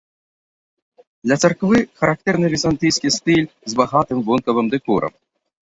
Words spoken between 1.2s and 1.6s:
Для